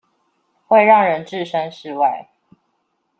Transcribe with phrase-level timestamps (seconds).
[0.65, 2.31] 會讓人置身事外